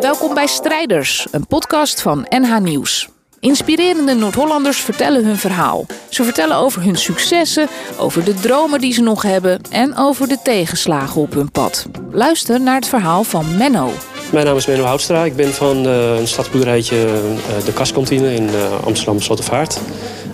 Welkom 0.00 0.34
bij 0.34 0.46
Strijders, 0.46 1.26
een 1.30 1.46
podcast 1.46 2.02
van 2.02 2.26
NH 2.28 2.58
Nieuws. 2.58 3.08
Inspirerende 3.40 4.14
Noord-Hollanders 4.14 4.78
vertellen 4.78 5.24
hun 5.24 5.36
verhaal. 5.36 5.86
Ze 6.08 6.24
vertellen 6.24 6.56
over 6.56 6.82
hun 6.82 6.96
successen, 6.96 7.68
over 7.98 8.24
de 8.24 8.34
dromen 8.34 8.80
die 8.80 8.92
ze 8.92 9.02
nog 9.02 9.22
hebben 9.22 9.60
en 9.70 9.96
over 9.96 10.28
de 10.28 10.38
tegenslagen 10.42 11.20
op 11.20 11.32
hun 11.32 11.50
pad. 11.50 11.86
Luister 12.10 12.60
naar 12.60 12.74
het 12.74 12.88
verhaal 12.88 13.24
van 13.24 13.56
Menno. 13.56 13.92
Mijn 14.32 14.46
naam 14.46 14.56
is 14.56 14.66
Menno 14.66 14.84
Houtstra. 14.84 15.24
Ik 15.24 15.36
ben 15.36 15.54
van 15.54 15.86
uh, 15.86 16.18
een 16.18 16.28
stadsboerderijtje 16.28 16.96
uh, 16.96 17.64
De 17.64 17.72
Kaskantine 17.72 18.34
in 18.34 18.44
uh, 18.44 18.84
Amsterdam 18.84 19.20
Slotervaart. 19.20 19.80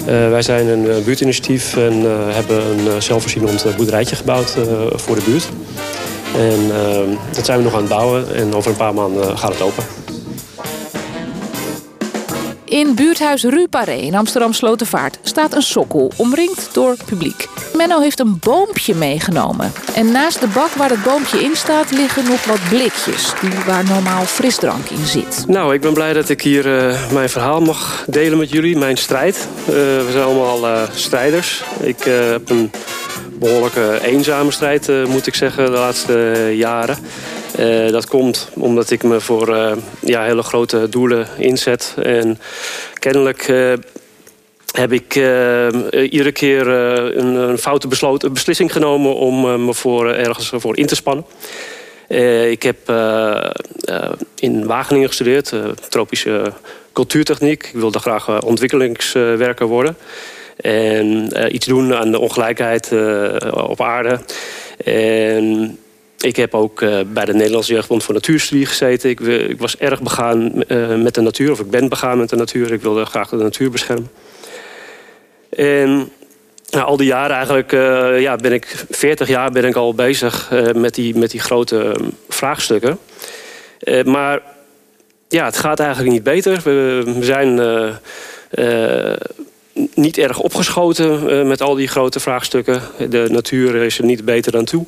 Wij 0.05 0.43
zijn 0.43 0.67
een 0.67 1.05
buurtinitiatief 1.05 1.77
en 1.77 1.93
hebben 2.35 2.65
een 2.67 3.03
zelfvoorzienend 3.03 3.77
boerderijtje 3.77 4.17
gebouwd 4.17 4.57
voor 4.95 5.15
de 5.15 5.23
buurt. 5.25 5.49
En 6.37 6.71
dat 7.33 7.45
zijn 7.45 7.59
we 7.59 7.65
nog 7.65 7.75
aan 7.75 7.81
het 7.81 7.89
bouwen 7.89 8.35
en 8.35 8.55
over 8.55 8.71
een 8.71 8.77
paar 8.77 8.95
maanden 8.95 9.39
gaat 9.39 9.53
het 9.53 9.63
open. 9.63 10.02
In 12.73 12.95
buurthuis 12.95 13.43
Ruparé 13.43 13.93
in 13.93 14.15
Amsterdam 14.15 14.53
Slotervaart 14.53 15.19
staat 15.23 15.55
een 15.55 15.63
sokkel, 15.63 16.13
omringd 16.17 16.69
door 16.73 16.97
publiek. 17.05 17.49
Menno 17.75 18.01
heeft 18.01 18.21
een 18.21 18.39
boompje 18.39 18.95
meegenomen. 18.95 19.73
En 19.95 20.13
naast 20.13 20.41
de 20.41 20.47
bak 20.47 20.69
waar 20.69 20.91
het 20.91 21.03
boompje 21.03 21.39
in 21.39 21.57
staat 21.57 21.91
liggen 21.91 22.25
nog 22.25 22.45
wat 22.45 22.69
blikjes, 22.69 23.33
die 23.41 23.51
waar 23.67 23.85
normaal 23.85 24.25
frisdrank 24.25 24.89
in 24.89 25.07
zit. 25.07 25.45
Nou, 25.47 25.75
ik 25.75 25.81
ben 25.81 25.93
blij 25.93 26.13
dat 26.13 26.29
ik 26.29 26.43
hier 26.43 26.67
uh, 26.67 27.13
mijn 27.13 27.29
verhaal 27.29 27.61
mag 27.61 28.05
delen 28.07 28.39
met 28.39 28.51
jullie, 28.51 28.79
mijn 28.79 28.97
strijd. 28.97 29.49
Uh, 29.61 29.75
we 29.75 30.09
zijn 30.11 30.25
allemaal 30.25 30.65
uh, 30.65 30.83
strijders. 30.95 31.63
Ik 31.81 32.05
heb 32.05 32.51
een 32.51 32.71
behoorlijke 33.33 33.99
eenzame 34.03 34.51
strijd, 34.51 35.07
moet 35.09 35.27
ik 35.27 35.35
zeggen, 35.35 35.65
de 35.65 35.71
laatste 35.71 36.51
jaren. 36.55 36.99
Uh, 37.59 37.91
dat 37.91 38.07
komt 38.07 38.49
omdat 38.55 38.91
ik 38.91 39.03
me 39.03 39.21
voor 39.21 39.49
uh, 39.49 39.73
ja, 40.01 40.25
hele 40.25 40.43
grote 40.43 40.89
doelen 40.89 41.27
inzet. 41.39 41.95
En 42.03 42.39
kennelijk 42.99 43.49
uh, 43.49 43.73
heb 44.73 44.93
ik 44.93 45.15
iedere 46.11 46.33
keer 46.33 46.69
een, 46.69 47.59
foute 47.59 47.89
beslissing 48.33 48.73
genomen 48.73 49.15
om 49.15 49.65
me 49.65 49.75
voor, 49.75 50.13
ergens 50.15 50.53
voor 50.55 50.77
in 50.77 50.87
te 50.87 50.95
spannen. 50.95 51.25
ik 52.51 52.63
heb 52.63 52.93
in 54.35 54.67
Wageningen 54.67 55.09
gestudeerd, 55.09 55.53
tropische 55.89 56.53
cultuurtechniek. 56.93 57.65
Ik 57.65 57.81
wilde 57.81 57.99
graag 57.99 58.43
ontwikkelingswerker 58.43 59.67
worden. 59.67 59.97
En 60.57 61.29
iets 61.55 61.67
doen 61.67 61.95
aan 61.95 62.11
de 62.11 62.19
ongelijkheid 62.19 62.93
op 63.51 63.81
aarde. 63.81 64.21
En 64.85 65.79
ik 66.23 66.37
heb 66.37 66.55
ook 66.55 66.81
uh, 66.81 67.01
bij 67.07 67.25
de 67.25 67.35
Nederlandse 67.35 67.73
Jeugdbond 67.73 68.03
voor 68.03 68.15
Natuurstudie 68.15 68.67
gezeten. 68.67 69.11
Ik, 69.11 69.21
ik 69.21 69.59
was 69.59 69.77
erg 69.77 70.03
begaan 70.03 70.53
uh, 70.69 70.95
met 70.95 71.15
de 71.15 71.21
natuur, 71.21 71.51
of 71.51 71.61
ik 71.61 71.71
ben 71.71 71.89
begaan 71.89 72.19
met 72.19 72.29
de 72.29 72.37
natuur. 72.37 72.73
Ik 72.73 72.83
wilde 72.83 73.05
graag 73.05 73.29
de 73.29 73.37
natuur 73.37 73.71
beschermen. 73.71 74.11
En 75.51 76.13
al 76.71 76.97
die 76.97 77.07
jaren 77.07 77.37
eigenlijk, 77.37 77.73
uh, 77.73 78.21
ja, 78.21 78.37
ben 78.37 78.53
ik 78.53 78.85
40 78.91 79.29
jaar 79.29 79.51
ben 79.51 79.65
ik 79.65 79.77
al 79.77 79.95
bezig 79.95 80.51
met, 80.75 80.95
die, 80.95 81.17
met 81.17 81.31
die 81.31 81.41
grote 81.41 81.95
vraagstukken. 82.29 82.99
maar 84.05 84.43
ja, 85.29 85.45
het 85.45 85.57
gaat 85.57 85.81
eigenlijk 85.81 86.11
niet 86.11 86.23
beter. 86.23 86.61
We, 86.65 87.03
we 87.19 87.25
zijn 87.25 87.61
niet 89.95 90.19
erg 90.19 90.39
opgeschoten 90.39 91.47
met 91.47 91.61
al 91.61 91.75
die 91.75 91.89
grote 91.89 92.21
vraagstukken. 92.21 92.83
De 93.09 93.27
natuur 93.31 93.75
is 93.75 93.99
er 93.99 94.05
niet 94.05 94.25
beter 94.25 94.57
aan 94.57 94.65
toe. 94.65 94.85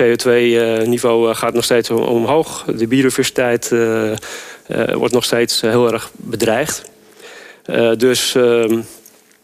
CO2-niveau 0.00 1.30
eh, 1.30 1.36
gaat 1.36 1.54
nog 1.54 1.64
steeds 1.64 1.90
omhoog. 1.90 2.64
De 2.76 2.86
biodiversiteit 2.86 3.72
eh, 3.72 4.12
eh, 4.12 4.16
wordt 4.94 5.14
nog 5.14 5.24
steeds 5.24 5.60
heel 5.60 5.92
erg 5.92 6.10
bedreigd. 6.16 6.90
dus 7.96 8.34
ehm, 8.34 8.80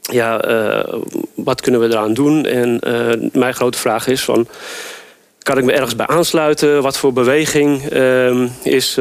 ja, 0.01 0.45
wat 1.35 1.61
kunnen 1.61 1.81
we 1.81 1.87
eraan 1.87 2.15
doen? 2.15 2.45
En 2.47 2.81
mijn 3.33 3.55
grote 3.55 3.79
vraag 3.79 4.07
is 4.07 4.25
van... 4.25 4.49
Kan 5.39 5.59
ik 5.59 5.65
me 5.65 5.73
ergens 5.73 5.97
bij 5.97 6.07
aansluiten? 6.07 6.83
Wat 6.83 6.99
voor 6.99 7.13
beweging 7.13 7.89
ehm, 7.89 8.49
is... 8.63 8.99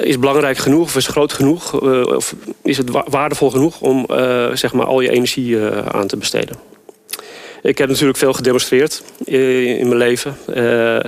Is 0.00 0.18
belangrijk 0.18 0.58
genoeg 0.58 0.82
of 0.82 0.96
is 0.96 1.06
groot 1.06 1.32
genoeg? 1.32 1.80
Of 2.14 2.34
is 2.62 2.76
het 2.76 2.90
waardevol 3.08 3.50
genoeg 3.50 3.80
om 3.80 4.06
zeg 4.52 4.72
maar 4.72 4.86
al 4.86 5.00
je 5.00 5.10
energie 5.10 5.58
aan 5.90 6.06
te 6.06 6.16
besteden? 6.16 6.75
Ik 7.66 7.78
heb 7.78 7.88
natuurlijk 7.88 8.18
veel 8.18 8.32
gedemonstreerd 8.32 9.02
in 9.24 9.88
mijn 9.88 9.96
leven. 9.96 10.36
Uh, 10.54 10.98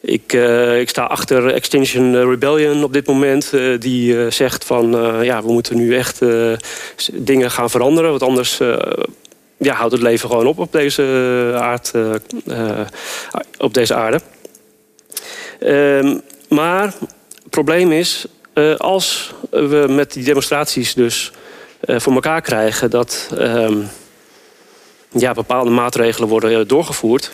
ik, 0.00 0.32
uh, 0.32 0.80
ik, 0.80 0.88
sta 0.88 1.04
achter 1.04 1.46
Extinction 1.46 2.30
Rebellion 2.30 2.84
op 2.84 2.92
dit 2.92 3.06
moment. 3.06 3.52
Die 3.78 4.30
zegt 4.30 4.64
van 4.64 4.90
ja, 5.22 5.42
we 5.42 5.52
moeten 5.52 5.76
nu 5.76 5.96
echt 5.96 6.20
dingen 7.12 7.50
gaan 7.50 7.70
veranderen. 7.70 8.10
Want 8.10 8.22
anders 8.22 8.58
ja, 9.56 9.74
houdt 9.74 9.92
het 9.92 10.02
leven 10.02 10.28
gewoon 10.28 10.46
op 10.46 10.58
op 10.58 10.72
deze, 10.72 11.02
aard, 11.54 11.92
op 13.58 13.74
deze 13.74 13.94
aarde. 13.94 14.20
Ehm, 15.60 16.18
maar 16.48 16.84
het 16.84 17.50
probleem 17.50 17.92
is, 17.92 18.26
als 18.76 19.34
we 19.50 19.86
met 19.88 20.12
die 20.12 20.24
demonstraties 20.24 20.94
dus 20.94 21.32
voor 21.86 22.12
elkaar 22.12 22.40
krijgen 22.40 22.90
dat 22.90 23.30
ehm, 23.38 23.78
ja, 25.14 25.32
bepaalde 25.32 25.70
maatregelen 25.70 26.28
worden 26.28 26.60
eh, 26.60 26.66
doorgevoerd. 26.66 27.30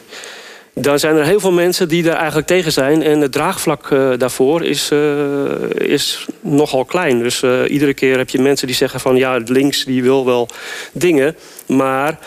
Dan 0.75 0.99
zijn 0.99 1.17
er 1.17 1.25
heel 1.25 1.41
veel 1.41 1.53
mensen 1.53 1.89
die 1.89 2.03
daar 2.03 2.17
eigenlijk 2.17 2.47
tegen 2.47 2.73
zijn. 2.73 3.03
En 3.03 3.21
het 3.21 3.33
draagvlak 3.33 3.91
uh, 3.91 4.11
daarvoor 4.19 4.65
is, 4.65 4.91
uh, 4.93 5.01
is 5.75 6.27
nogal 6.41 6.85
klein. 6.85 7.19
Dus 7.23 7.43
iedere 7.67 7.95
keer 7.95 8.17
heb 8.17 8.31
je 8.31 8.41
mensen 8.41 8.67
die 8.67 8.77
zeggen 8.77 9.01
van... 9.01 9.17
ja, 9.17 9.41
links 9.45 9.85
die 9.85 10.03
wil 10.03 10.25
wel 10.25 10.49
dingen. 10.93 11.37
Maar 11.67 12.19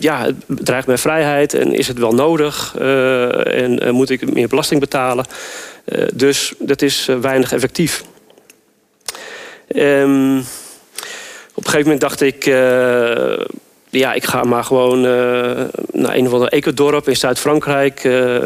ja, 0.00 0.24
het 0.24 0.34
dreigt 0.46 0.86
mijn 0.86 0.98
vrijheid. 0.98 1.54
En 1.54 1.72
is 1.72 1.88
het 1.88 1.98
wel 1.98 2.12
nodig? 2.12 2.74
en 2.76 3.94
moet 3.94 4.10
ik 4.10 4.32
meer 4.32 4.48
belasting 4.48 4.80
betalen? 4.80 5.24
dus 6.14 6.52
dat 6.58 6.82
is 6.82 7.08
weinig 7.20 7.52
effectief. 7.52 8.04
Um, 9.76 10.38
op 11.54 11.64
een 11.64 11.70
gegeven 11.70 11.82
moment 11.82 12.00
dacht 12.00 12.20
ik 12.20 12.46
ja, 13.98 14.12
ik 14.12 14.24
ga 14.24 14.42
maar 14.42 14.64
gewoon 14.64 14.98
uh, 14.98 15.10
naar 15.92 16.16
een 16.16 16.26
of 16.26 16.32
ander 16.32 16.48
ecodorp 16.48 17.08
in 17.08 17.16
Zuid-Frankrijk. 17.16 18.04
Uh, 18.04 18.36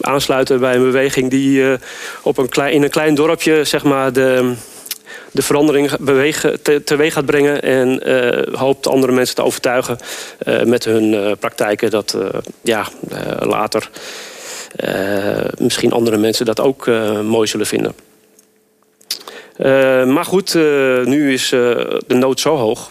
aansluiten 0.00 0.60
bij 0.60 0.74
een 0.74 0.82
beweging 0.82 1.30
die 1.30 1.60
uh, 1.60 1.72
op 2.22 2.38
een 2.38 2.48
klein, 2.48 2.72
in 2.72 2.82
een 2.82 2.90
klein 2.90 3.14
dorpje 3.14 3.64
zeg 3.64 3.84
maar, 3.84 4.12
de, 4.12 4.54
de 5.30 5.42
verandering 5.42 5.96
bewegen, 5.96 6.62
te, 6.62 6.84
teweeg 6.84 7.12
gaat 7.12 7.26
brengen. 7.26 7.62
En 7.62 8.00
hoopt 8.52 8.86
andere 8.86 9.12
mensen 9.12 9.34
te 9.34 9.42
overtuigen 9.42 9.98
met 10.64 10.84
hun 10.84 11.36
praktijken 11.38 11.90
dat 11.90 12.16
ja, 12.62 12.86
later 13.38 13.90
misschien 15.58 15.92
andere 15.92 16.16
mensen 16.16 16.46
dat 16.46 16.60
ook 16.60 16.86
mooi 17.22 17.46
zullen 17.46 17.66
vinden. 17.66 17.94
maar 20.14 20.24
goed, 20.24 20.54
nu 21.04 21.32
is 21.32 21.48
de 21.48 22.14
nood 22.14 22.40
zo 22.40 22.56
hoog 22.56 22.90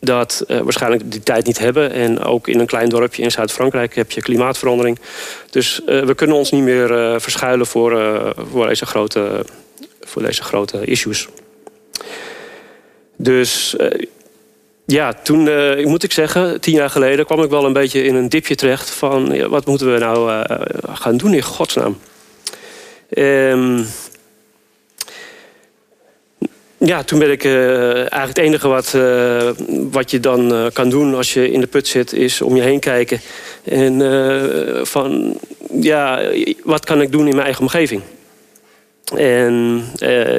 dat 0.00 0.44
uh, 0.48 0.60
waarschijnlijk 0.60 1.10
die 1.10 1.22
tijd 1.22 1.46
niet 1.46 1.58
hebben. 1.58 1.92
En 1.92 2.20
ook 2.20 2.48
in 2.48 2.58
een 2.60 2.66
klein 2.66 2.88
dorpje 2.88 3.22
in 3.22 3.30
Zuid-Frankrijk 3.30 3.94
heb 3.94 4.10
je 4.10 4.22
klimaatverandering. 4.22 4.98
Dus 5.50 5.80
uh, 5.86 6.04
we 6.04 6.14
kunnen 6.14 6.36
ons 6.36 6.50
niet 6.50 6.62
meer 6.62 6.90
uh, 6.90 7.18
verschuilen 7.18 7.66
voor, 7.66 7.92
voor, 8.50 8.66
deze 8.66 8.86
grote, 8.86 9.44
voor 10.00 10.22
deze 10.22 10.42
grote 10.42 10.84
issues. 10.84 11.28
Dus 13.16 13.76
ja, 14.86 15.12
toen 15.12 15.42
moet 15.88 16.02
ik 16.02 16.12
zeggen, 16.12 16.60
tien 16.60 16.74
jaar 16.74 16.90
geleden 16.90 17.26
kwam 17.26 17.42
ik 17.42 17.50
wel 17.50 17.64
een 17.64 17.72
beetje 17.72 18.02
in 18.02 18.14
een 18.14 18.28
dipje 18.28 18.54
terecht 18.54 18.90
van 18.90 19.48
wat 19.48 19.66
moeten 19.66 19.92
we 19.92 19.98
nou 19.98 20.44
gaan 20.92 21.16
doen 21.16 21.34
in 21.34 21.42
godsnaam. 21.42 21.98
Um, 23.10 23.86
ja, 26.78 27.02
toen 27.02 27.18
ben 27.18 27.30
ik 27.30 27.44
uh, 27.44 27.94
eigenlijk 27.94 28.26
het 28.26 28.38
enige 28.38 28.68
wat, 28.68 28.92
uh, 28.96 29.50
wat 29.90 30.10
je 30.10 30.20
dan 30.20 30.52
uh, 30.52 30.66
kan 30.72 30.90
doen 30.90 31.14
als 31.14 31.32
je 31.32 31.50
in 31.50 31.60
de 31.60 31.66
put 31.66 31.86
zit, 31.86 32.12
is 32.12 32.42
om 32.42 32.56
je 32.56 32.62
heen 32.62 32.80
kijken. 32.80 33.20
En 33.64 34.00
van, 34.86 35.38
ja, 35.80 36.20
wat 36.64 36.84
kan 36.84 37.00
ik 37.00 37.12
doen 37.12 37.26
in 37.26 37.32
mijn 37.32 37.44
eigen 37.44 37.62
omgeving? 37.62 38.02
En 39.16 39.84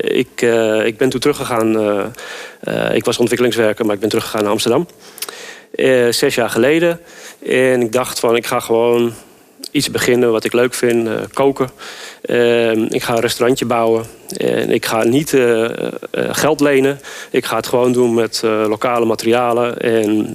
ik, 0.02 0.42
ik 0.86 0.98
ben 0.98 1.10
toen 1.10 1.20
teruggegaan. 1.20 1.70
ik 2.94 3.06
was 3.06 3.18
ontwikkelingswerker, 3.18 3.86
maar 3.86 3.94
ik 3.96 4.00
ben 4.00 4.10
teruggegaan 4.10 4.42
naar 4.42 4.52
Amsterdam. 4.52 4.88
zes 6.10 6.36
jaar 6.36 6.50
geleden. 6.50 7.00
En 7.46 7.82
ik 7.82 7.92
dacht 7.92 8.20
van, 8.20 8.36
ik 8.36 8.46
ga 8.46 8.60
gewoon 8.60 9.14
iets 9.72 9.92
beginnen 9.92 10.32
wat 10.32 10.44
ik 10.44 10.54
leuk 10.54 10.74
vind, 10.74 11.10
koken. 11.34 11.70
Ehm, 12.22 12.86
ik 12.90 13.04
ga 13.04 13.14
een 13.14 13.20
restaurantje 13.20 13.66
bouwen. 13.66 14.06
En 14.38 14.72
ik 14.72 14.86
ga 14.86 15.04
niet 15.04 15.38
geld 16.14 16.60
lenen. 16.60 17.00
Ik 17.32 17.46
ga 17.46 17.56
het 17.56 17.68
gewoon 17.68 17.92
doen 17.92 18.14
met 18.14 18.42
lokale 18.44 19.06
materialen. 19.06 19.78
En 19.78 20.34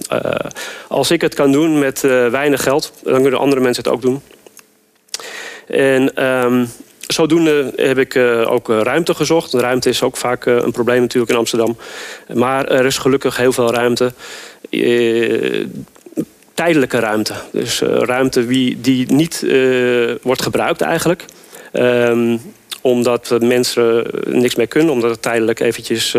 als 0.89 1.11
ik 1.11 1.21
het 1.21 1.35
kan 1.35 1.53
doen 1.53 1.79
met 1.79 2.01
weinig 2.31 2.63
geld, 2.63 2.93
dan 3.03 3.23
kunnen 3.23 3.41
andere 3.41 3.61
mensen 3.61 3.85
het 3.85 3.93
ook 3.93 4.03
doen. 4.03 4.23
En 5.67 6.15
ehm, 6.15 6.65
zodoende 7.07 7.73
heb 7.77 7.99
ik 7.99 8.17
ook 8.47 8.71
eh, 8.71 8.81
ruimte 8.81 9.15
gezocht. 9.15 9.53
ruimte 9.53 9.89
is 9.89 10.03
ook 10.03 10.17
vaak 10.17 10.47
een 10.47 10.73
probleem 10.73 11.01
natuurlijk 11.01 11.33
in 11.33 11.39
Amsterdam. 11.39 11.77
Maar 12.33 12.67
er 12.67 12.85
is 12.85 12.99
gelukkig 12.99 13.37
heel 13.37 13.53
veel 13.53 13.73
ruimte. 13.73 14.13
Tijdelijke 16.55 16.99
ruimte. 16.99 17.35
Dus 17.53 17.81
ruimte 17.81 18.45
wie, 18.45 18.81
die 18.81 19.12
niet 19.12 19.47
wordt 20.23 20.43
gebruikt 20.43 20.81
eigenlijk. 20.81 21.25
Um, 21.73 22.41
omdat 22.81 23.37
mensen 23.41 24.06
niks 24.27 24.55
meer 24.55 24.67
kunnen. 24.67 24.93
Omdat 24.93 25.11
het 25.11 25.23
tijdelijk 25.23 25.61
eventjes 25.61 26.17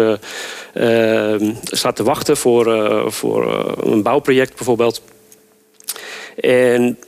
ehm, 0.74 1.54
staat 1.64 1.96
te 1.96 2.04
wachten 2.04 2.38
voor, 2.38 3.04
voor 3.12 3.76
een 3.84 4.04
bouwproject 4.04 4.56
bijvoorbeeld. 4.56 5.02
En 6.40 7.00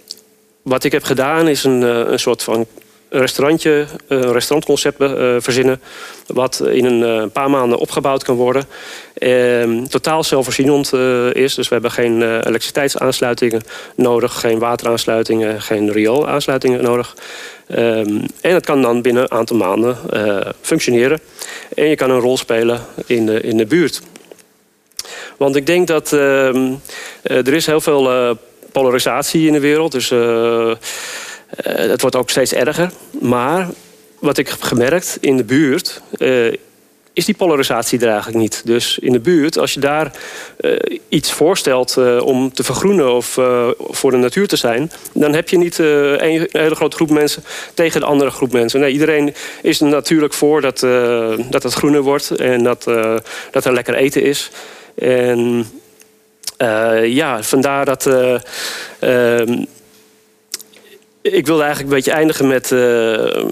wat 0.62 0.84
ik 0.84 0.92
heb 0.92 1.04
gedaan 1.04 1.48
is 1.48 1.64
een, 1.64 1.82
een 2.12 2.20
soort 2.20 2.44
van 2.44 2.68
restaurantje, 3.10 3.86
een 4.08 4.32
restaurantconcept 4.32 5.02
uh, 5.02 5.36
verzinnen. 5.40 5.82
Wat 6.28 6.64
in 6.72 6.86
een 6.86 7.24
uh, 7.24 7.32
paar 7.34 7.50
maanden 7.50 7.78
opgebouwd 7.78 8.24
kan 8.24 8.36
worden. 8.36 8.64
Uh, 9.20 9.84
totaal 9.84 10.24
zelfvoorzienend 10.24 10.94
uh, 10.94 11.34
is. 11.34 11.56
Dus 11.56 11.68
we 11.68 11.74
hebben 11.74 11.92
geen 11.92 12.22
elektriciteitsaansluitingen 12.22 13.62
nodig. 13.96 14.40
Geen 14.40 14.60
wateraansluitingen, 14.60 15.62
geen 15.62 15.92
rioolaansluitingen 15.92 16.84
nodig. 16.84 17.16
Ehm, 17.68 18.20
en 18.42 18.54
het 18.54 18.66
kan 18.66 18.82
dan 18.82 19.02
binnen 19.02 19.24
een 19.24 19.32
aantal 19.32 19.58
maanden 19.58 19.98
functioneren. 20.62 21.20
En 21.76 21.86
je 21.86 21.96
kan 21.96 22.10
een 22.10 22.20
rol 22.20 22.38
spelen 22.38 22.82
in 23.06 23.26
de, 23.26 23.42
in 23.42 23.58
de 23.58 23.66
buurt. 23.66 24.02
Want 25.38 25.56
ik 25.56 25.66
denk 25.66 25.88
dat 25.88 26.14
ehm, 26.14 26.74
er 27.22 27.54
is 27.54 27.66
heel 27.66 27.82
veel 27.82 28.38
polarisatie 28.72 29.48
in 29.48 29.54
de 29.54 29.60
wereld. 29.60 29.92
Dus 29.92 30.12
het 31.56 32.02
wordt 32.02 32.16
ook 32.16 32.30
steeds 32.30 32.54
erger. 32.54 32.92
Maar 33.20 33.68
wat 34.20 34.38
ik 34.38 34.48
heb 34.48 34.62
gemerkt 34.62 35.18
in 35.22 35.38
de 35.38 35.44
buurt. 35.44 36.02
Uh, 36.18 36.54
is 37.14 37.26
die 37.26 37.36
polarisatie 37.36 38.00
er 38.00 38.08
eigenlijk 38.08 38.38
niet. 38.38 38.62
Dus 38.66 39.00
in 39.00 39.12
de 39.12 39.20
buurt, 39.20 39.58
als 39.58 39.74
je 39.74 39.80
daar 39.80 40.12
uh, 40.60 40.80
iets 41.10 41.32
voorstelt 41.32 41.96
uh, 42.00 42.22
om 42.22 42.54
te 42.54 42.64
vergroenen 42.64 43.14
of 43.14 43.40
voor 43.78 44.12
de 44.12 44.18
natuur 44.18 44.48
te 44.48 44.56
zijn, 44.56 44.92
dan 45.14 45.34
heb 45.34 45.50
je 45.50 45.58
niet 45.58 45.78
een 45.78 46.48
hele 46.52 46.76
grote 46.76 46.96
groep 46.96 47.10
mensen 47.10 47.44
tegen 47.74 48.00
de 48.00 48.06
andere 48.06 48.30
groep 48.30 48.52
mensen. 48.52 48.80
Nee, 48.80 48.92
iedereen 48.92 49.34
is 49.62 49.82
er 49.82 49.88
natuurlijk 49.88 50.34
voor 50.34 50.62
dat, 50.62 50.80
dat 51.50 51.64
het 51.64 51.74
groener 51.74 52.02
wordt 52.02 52.32
en 52.32 52.64
dat, 52.64 52.84
dat 53.52 53.66
er 53.66 53.74
lekker 53.74 53.96
eten 53.96 54.24
is. 54.24 54.52
En 54.96 55.66
ja, 57.04 57.44
vandaar 57.44 57.86
dat 57.86 58.10
ik 61.34 61.46
wilde 61.46 61.64
eigenlijk 61.64 61.92
een 61.92 61.96
beetje 61.96 62.12
eindigen 62.12 62.48
met, 62.48 62.72
uh, 62.72 63.46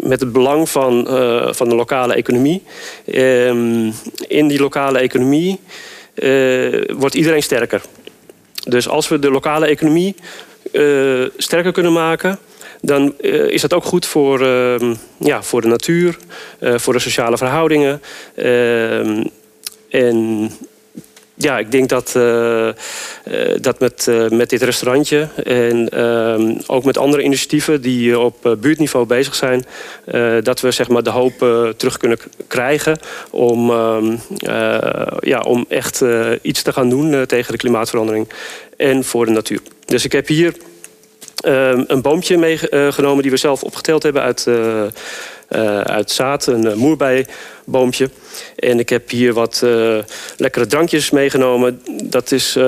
met 0.00 0.20
het 0.20 0.32
belang 0.32 0.68
van, 0.68 1.06
uh, 1.08 1.52
van 1.52 1.68
de 1.68 1.74
lokale 1.74 2.14
economie. 2.14 2.62
Ehm, 3.06 3.90
in 4.28 4.48
die 4.48 4.60
lokale 4.60 4.98
economie 4.98 5.60
wordt 6.96 7.14
iedereen 7.14 7.42
sterker. 7.42 7.82
Dus 8.68 8.88
als 8.88 9.08
we 9.08 9.18
de 9.18 9.30
lokale 9.30 9.66
economie 9.66 10.14
sterker 11.36 11.72
kunnen 11.72 11.92
maken, 11.92 12.38
dan 12.80 13.14
is 13.48 13.60
dat 13.60 13.72
ook 13.72 13.84
goed 13.84 14.06
voor, 14.06 14.40
ehm, 14.40 14.94
ja, 15.18 15.42
voor 15.42 15.60
de 15.60 15.68
natuur, 15.68 16.16
voor 16.60 16.92
de 16.92 16.98
sociale 16.98 17.36
verhoudingen. 17.36 18.02
Ehm, 18.34 19.24
en 19.90 20.50
ja, 21.42 21.58
ik 21.58 21.70
denk 21.70 21.88
dat, 21.88 22.14
uh, 22.16 22.68
dat 23.60 23.80
met, 23.80 24.06
uh, 24.08 24.28
met 24.28 24.50
dit 24.50 24.62
restaurantje 24.62 25.28
en 25.44 25.88
uh, 25.94 26.58
ook 26.66 26.84
met 26.84 26.98
andere 26.98 27.22
initiatieven 27.22 27.80
die 27.80 28.18
op 28.18 28.56
buurtniveau 28.60 29.06
bezig 29.06 29.34
zijn, 29.34 29.64
dat 30.42 30.60
we 30.60 30.70
zeg 30.70 30.88
maar, 30.88 31.02
de 31.02 31.10
hoop 31.10 31.38
terug 31.76 31.96
kunnen 31.96 32.18
krijgen 32.46 32.98
om, 33.30 33.70
ehm, 33.70 34.16
ja, 35.20 35.40
om 35.40 35.64
echt 35.68 36.04
iets 36.42 36.62
te 36.62 36.72
gaan 36.72 36.88
doen 36.88 37.26
tegen 37.26 37.52
de 37.52 37.58
klimaatverandering 37.58 38.28
en 38.76 39.04
voor 39.04 39.26
de 39.26 39.32
natuur. 39.32 39.60
Dus 39.84 40.04
ik 40.04 40.12
heb 40.12 40.26
hier 40.26 40.46
ehm, 40.48 40.71
een 41.42 42.02
boompje 42.02 42.38
meegenomen 42.38 43.22
die 43.22 43.30
we 43.30 43.36
zelf 43.36 43.62
opgeteld 43.62 44.02
hebben 44.02 44.22
uit 44.22 44.46
uh, 45.56 45.80
uit 45.80 46.10
zaad, 46.10 46.46
een 46.46 46.64
uh, 46.64 46.74
moerbijboompje. 46.74 48.10
En 48.56 48.78
ik 48.78 48.88
heb 48.88 49.10
hier 49.10 49.32
wat 49.32 49.64
lekkere 50.36 50.66
drankjes 50.66 51.10
meegenomen. 51.10 51.82
Dat 52.02 52.32
is 52.32 52.58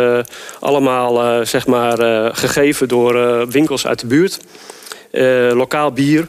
allemaal 0.60 1.46
zeg 1.46 1.66
maar, 1.66 1.98
gegeven 2.34 2.88
door 2.88 3.46
winkels 3.48 3.86
uit 3.86 4.00
de 4.00 4.06
buurt. 4.06 4.38
lokaal 5.54 5.92
bier 5.92 6.26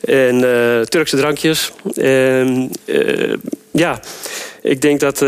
en 0.00 0.40
Turkse 0.88 1.16
drankjes. 1.16 1.72
En, 1.94 2.70
ja, 3.70 4.00
ik 4.62 4.80
denk 4.80 5.00
dat 5.00 5.20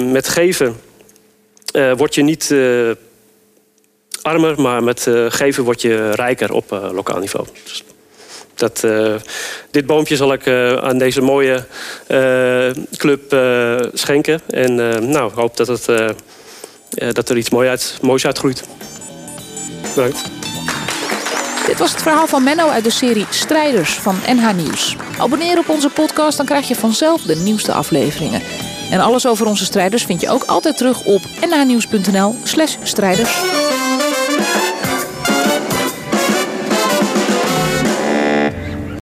met 0.00 0.28
geven 0.28 0.76
word 1.96 2.14
je 2.14 2.22
niet 2.22 2.54
armer, 4.24 4.60
maar 4.60 4.82
met 4.82 5.10
geven 5.28 5.64
word 5.64 5.82
je 5.82 6.10
rijker 6.10 6.52
op 6.52 6.90
lokaal 6.92 7.18
niveau. 7.18 7.46
Dus 7.64 7.84
dat, 8.54 8.82
uh, 8.84 9.14
dit 9.70 9.86
boompje 9.86 10.16
zal 10.16 10.32
ik 10.32 10.48
aan 10.82 10.98
deze 10.98 11.20
mooie 11.20 11.64
club 12.96 13.36
schenken. 13.92 14.40
En 14.46 14.74
nou, 15.10 15.30
ik 15.30 15.34
hoop 15.34 15.56
dat, 15.56 15.66
het, 15.66 16.14
dat 17.14 17.28
er 17.28 17.36
iets 17.36 17.50
moois, 17.50 17.68
uit, 17.68 17.98
moois 18.00 18.26
uitgroeit. 18.26 18.64
Bedankt. 19.94 20.22
Dit 21.66 21.78
was 21.78 21.92
het 21.92 22.02
verhaal 22.02 22.26
van 22.26 22.42
Menno 22.42 22.68
uit 22.68 22.84
de 22.84 22.90
serie 22.90 23.26
Strijders 23.30 23.94
van 23.94 24.16
NH 24.26 24.52
Nieuws. 24.52 24.96
Abonneer 25.18 25.58
op 25.58 25.68
onze 25.68 25.88
podcast, 25.88 26.36
dan 26.36 26.46
krijg 26.46 26.68
je 26.68 26.74
vanzelf 26.74 27.22
de 27.22 27.36
nieuwste 27.36 27.72
afleveringen. 27.72 28.42
En 28.90 29.00
alles 29.00 29.26
over 29.26 29.46
onze 29.46 29.64
strijders 29.64 30.04
vind 30.04 30.20
je 30.20 30.30
ook 30.30 30.44
altijd 30.44 30.76
terug 30.76 31.04
op 31.04 31.22
nhnieuws.nl 31.40 32.34
slash 32.42 32.76
strijders. 32.82 33.63